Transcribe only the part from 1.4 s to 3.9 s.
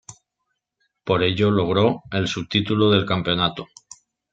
logró el subtítulo del campeonato.